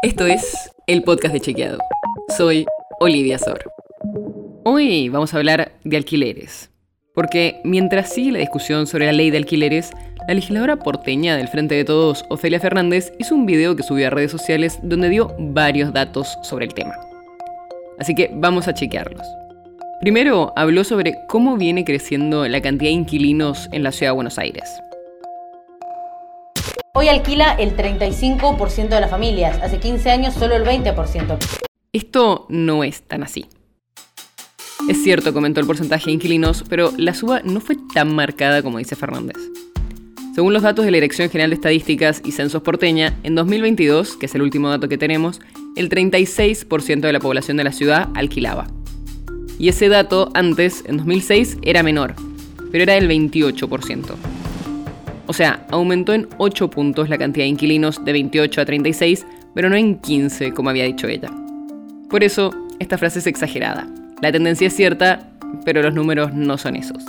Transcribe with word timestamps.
Esto 0.00 0.26
es 0.26 0.70
el 0.86 1.02
podcast 1.02 1.34
de 1.34 1.40
Chequeado. 1.40 1.78
Soy 2.36 2.66
Olivia 3.00 3.36
Sor. 3.36 3.64
Hoy 4.64 5.08
vamos 5.08 5.34
a 5.34 5.38
hablar 5.38 5.72
de 5.82 5.96
alquileres. 5.96 6.70
Porque 7.16 7.60
mientras 7.64 8.12
sigue 8.12 8.30
la 8.30 8.38
discusión 8.38 8.86
sobre 8.86 9.06
la 9.06 9.12
ley 9.12 9.32
de 9.32 9.38
alquileres, 9.38 9.90
la 10.28 10.34
legisladora 10.34 10.76
porteña 10.76 11.36
del 11.36 11.48
Frente 11.48 11.74
de 11.74 11.84
Todos, 11.84 12.24
Ofelia 12.30 12.60
Fernández, 12.60 13.12
hizo 13.18 13.34
un 13.34 13.44
video 13.44 13.74
que 13.74 13.82
subió 13.82 14.06
a 14.06 14.10
redes 14.10 14.30
sociales 14.30 14.78
donde 14.84 15.08
dio 15.08 15.34
varios 15.36 15.92
datos 15.92 16.38
sobre 16.44 16.66
el 16.66 16.74
tema. 16.74 16.94
Así 17.98 18.14
que 18.14 18.30
vamos 18.32 18.68
a 18.68 18.74
chequearlos. 18.74 19.26
Primero 20.00 20.52
habló 20.54 20.84
sobre 20.84 21.16
cómo 21.26 21.56
viene 21.56 21.84
creciendo 21.84 22.46
la 22.46 22.60
cantidad 22.60 22.90
de 22.90 22.94
inquilinos 22.94 23.68
en 23.72 23.82
la 23.82 23.90
ciudad 23.90 24.12
de 24.12 24.14
Buenos 24.14 24.38
Aires. 24.38 24.80
Hoy 26.94 27.08
alquila 27.08 27.52
el 27.52 27.76
35% 27.76 28.88
de 28.88 29.00
las 29.00 29.10
familias, 29.10 29.60
hace 29.62 29.78
15 29.78 30.10
años 30.10 30.34
solo 30.34 30.56
el 30.56 30.64
20%. 30.64 31.36
Esto 31.92 32.46
no 32.48 32.82
es 32.82 33.02
tan 33.02 33.22
así. 33.22 33.46
Es 34.88 35.02
cierto, 35.02 35.34
comentó 35.34 35.60
el 35.60 35.66
porcentaje 35.66 36.06
de 36.06 36.12
inquilinos, 36.12 36.64
pero 36.68 36.92
la 36.96 37.14
suba 37.14 37.40
no 37.44 37.60
fue 37.60 37.76
tan 37.92 38.14
marcada 38.14 38.62
como 38.62 38.78
dice 38.78 38.96
Fernández. 38.96 39.36
Según 40.34 40.52
los 40.52 40.62
datos 40.62 40.84
de 40.84 40.90
la 40.90 40.96
Dirección 40.96 41.28
General 41.30 41.50
de 41.50 41.56
Estadísticas 41.56 42.22
y 42.24 42.32
Censos 42.32 42.62
Porteña, 42.62 43.16
en 43.22 43.34
2022, 43.34 44.16
que 44.16 44.26
es 44.26 44.34
el 44.34 44.42
último 44.42 44.70
dato 44.70 44.88
que 44.88 44.96
tenemos, 44.96 45.40
el 45.76 45.90
36% 45.90 47.00
de 47.00 47.12
la 47.12 47.20
población 47.20 47.56
de 47.56 47.64
la 47.64 47.72
ciudad 47.72 48.08
alquilaba. 48.14 48.66
Y 49.58 49.68
ese 49.68 49.88
dato 49.88 50.30
antes, 50.34 50.84
en 50.86 50.98
2006, 50.98 51.58
era 51.62 51.82
menor, 51.82 52.14
pero 52.70 52.84
era 52.84 52.94
del 52.94 53.08
28%. 53.08 54.37
O 55.28 55.34
sea, 55.34 55.66
aumentó 55.70 56.14
en 56.14 56.26
8 56.38 56.70
puntos 56.70 57.10
la 57.10 57.18
cantidad 57.18 57.44
de 57.44 57.50
inquilinos 57.50 58.02
de 58.02 58.12
28 58.12 58.62
a 58.62 58.64
36, 58.64 59.26
pero 59.54 59.68
no 59.68 59.76
en 59.76 59.98
15, 60.00 60.52
como 60.52 60.70
había 60.70 60.84
dicho 60.84 61.06
ella. 61.06 61.30
Por 62.08 62.24
eso, 62.24 62.50
esta 62.78 62.96
frase 62.96 63.18
es 63.18 63.26
exagerada. 63.26 63.86
La 64.22 64.32
tendencia 64.32 64.66
es 64.66 64.74
cierta, 64.74 65.28
pero 65.66 65.82
los 65.82 65.92
números 65.92 66.32
no 66.32 66.56
son 66.56 66.76
esos. 66.76 67.04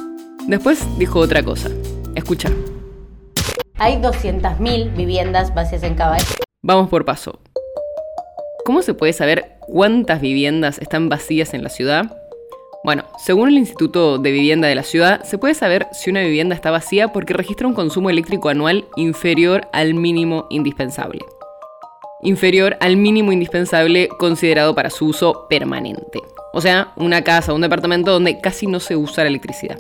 Después 0.47 0.85
dijo 0.97 1.19
otra 1.19 1.43
cosa. 1.43 1.69
Escucha. 2.13 2.51
Hay 3.77 3.95
200.000 3.95 4.97
viviendas 4.97 5.55
vacías 5.55 5.83
en 5.83 5.95
Cava. 5.95 6.17
Vamos 6.61 6.89
por 6.89 7.05
paso. 7.05 7.39
¿Cómo 8.65 8.81
se 8.81 8.93
puede 8.93 9.13
saber 9.13 9.53
cuántas 9.61 10.19
viviendas 10.19 10.77
están 10.79 11.07
vacías 11.07 11.53
en 11.53 11.63
la 11.63 11.69
ciudad? 11.69 12.17
Bueno, 12.81 13.03
según 13.17 13.49
el 13.49 13.57
Instituto 13.57 14.17
de 14.19 14.31
Vivienda 14.31 14.69
de 14.69 14.75
la 14.75 14.83
ciudad, 14.83 15.23
se 15.23 15.37
puede 15.37 15.53
saber 15.53 15.87
si 15.91 16.09
una 16.09 16.21
vivienda 16.21 16.55
está 16.55 16.71
vacía 16.71 17.09
porque 17.09 17.33
registra 17.33 17.67
un 17.67 17.73
consumo 17.73 18.09
eléctrico 18.09 18.47
anual 18.47 18.85
inferior 18.95 19.67
al 19.73 19.95
mínimo 19.95 20.47
indispensable. 20.49 21.19
Inferior 22.21 22.77
al 22.79 22.95
mínimo 22.95 23.33
indispensable 23.33 24.07
considerado 24.07 24.75
para 24.75 24.89
su 24.89 25.07
uso 25.07 25.45
permanente. 25.49 26.19
O 26.53 26.61
sea, 26.61 26.93
una 26.95 27.21
casa 27.21 27.51
o 27.51 27.55
un 27.55 27.61
departamento 27.61 28.11
donde 28.11 28.39
casi 28.39 28.65
no 28.65 28.79
se 28.79 28.95
usa 28.95 29.23
la 29.25 29.29
electricidad. 29.29 29.77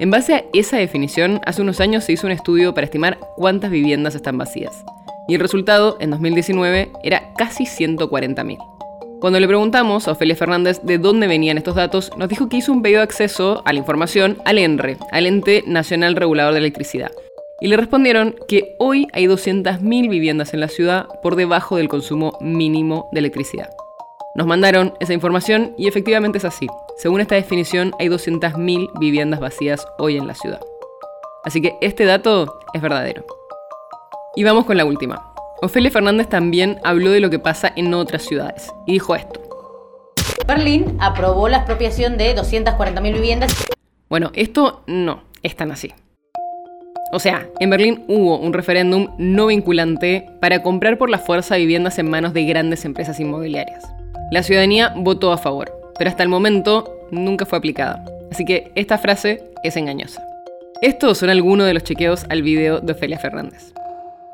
En 0.00 0.10
base 0.10 0.34
a 0.34 0.44
esa 0.52 0.76
definición, 0.76 1.40
hace 1.46 1.62
unos 1.62 1.80
años 1.80 2.04
se 2.04 2.12
hizo 2.12 2.26
un 2.26 2.32
estudio 2.32 2.74
para 2.74 2.84
estimar 2.84 3.18
cuántas 3.36 3.70
viviendas 3.70 4.16
están 4.16 4.38
vacías. 4.38 4.84
Y 5.28 5.34
el 5.34 5.40
resultado, 5.40 5.96
en 6.00 6.10
2019, 6.10 6.90
era 7.04 7.32
casi 7.36 7.64
140.000. 7.64 8.77
Cuando 9.20 9.40
le 9.40 9.48
preguntamos 9.48 10.06
a 10.06 10.12
Ofelia 10.12 10.36
Fernández 10.36 10.80
de 10.84 10.98
dónde 10.98 11.26
venían 11.26 11.58
estos 11.58 11.74
datos, 11.74 12.12
nos 12.16 12.28
dijo 12.28 12.48
que 12.48 12.58
hizo 12.58 12.72
un 12.72 12.82
pedido 12.82 13.00
de 13.00 13.04
acceso 13.04 13.62
a 13.64 13.72
la 13.72 13.80
información 13.80 14.38
al 14.44 14.58
ENRE, 14.58 14.96
al 15.10 15.26
Ente 15.26 15.64
Nacional 15.66 16.14
Regulador 16.14 16.52
de 16.52 16.60
Electricidad. 16.60 17.10
Y 17.60 17.66
le 17.66 17.76
respondieron 17.76 18.36
que 18.46 18.76
hoy 18.78 19.08
hay 19.12 19.26
200.000 19.26 20.08
viviendas 20.08 20.54
en 20.54 20.60
la 20.60 20.68
ciudad 20.68 21.06
por 21.20 21.34
debajo 21.34 21.76
del 21.76 21.88
consumo 21.88 22.38
mínimo 22.40 23.08
de 23.10 23.18
electricidad. 23.18 23.70
Nos 24.36 24.46
mandaron 24.46 24.94
esa 25.00 25.14
información 25.14 25.74
y 25.76 25.88
efectivamente 25.88 26.38
es 26.38 26.44
así. 26.44 26.68
Según 26.96 27.20
esta 27.20 27.34
definición, 27.34 27.90
hay 27.98 28.06
200.000 28.06 29.00
viviendas 29.00 29.40
vacías 29.40 29.84
hoy 29.98 30.16
en 30.16 30.28
la 30.28 30.36
ciudad. 30.36 30.60
Así 31.42 31.60
que 31.60 31.74
este 31.80 32.04
dato 32.04 32.60
es 32.72 32.80
verdadero. 32.80 33.24
Y 34.36 34.44
vamos 34.44 34.64
con 34.64 34.76
la 34.76 34.84
última. 34.84 35.27
Ofelia 35.60 35.90
Fernández 35.90 36.28
también 36.28 36.78
habló 36.84 37.10
de 37.10 37.18
lo 37.18 37.30
que 37.30 37.40
pasa 37.40 37.72
en 37.74 37.92
otras 37.92 38.22
ciudades 38.22 38.72
y 38.86 38.92
dijo 38.92 39.16
esto. 39.16 39.42
Berlín 40.46 40.96
aprobó 41.00 41.48
la 41.48 41.58
expropiación 41.58 42.16
de 42.16 42.36
240.000 42.36 43.12
viviendas. 43.12 43.66
Bueno, 44.08 44.30
esto 44.34 44.82
no 44.86 45.24
es 45.42 45.56
tan 45.56 45.72
así. 45.72 45.92
O 47.10 47.18
sea, 47.18 47.48
en 47.58 47.70
Berlín 47.70 48.04
hubo 48.06 48.38
un 48.38 48.52
referéndum 48.52 49.14
no 49.18 49.46
vinculante 49.46 50.26
para 50.40 50.62
comprar 50.62 50.96
por 50.96 51.10
la 51.10 51.18
fuerza 51.18 51.56
viviendas 51.56 51.98
en 51.98 52.08
manos 52.08 52.34
de 52.34 52.44
grandes 52.44 52.84
empresas 52.84 53.18
inmobiliarias. 53.18 53.84
La 54.30 54.44
ciudadanía 54.44 54.92
votó 54.94 55.32
a 55.32 55.38
favor, 55.38 55.72
pero 55.98 56.08
hasta 56.08 56.22
el 56.22 56.28
momento 56.28 57.08
nunca 57.10 57.46
fue 57.46 57.58
aplicada. 57.58 58.04
Así 58.30 58.44
que 58.44 58.70
esta 58.76 58.96
frase 58.98 59.42
es 59.64 59.76
engañosa. 59.76 60.22
Estos 60.82 61.18
son 61.18 61.30
algunos 61.30 61.66
de 61.66 61.74
los 61.74 61.82
chequeos 61.82 62.26
al 62.28 62.42
video 62.42 62.80
de 62.80 62.92
Ofelia 62.92 63.18
Fernández. 63.18 63.72